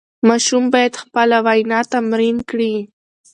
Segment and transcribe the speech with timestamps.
[0.27, 2.73] ماشوم باید خپله وینا تمرین کړي.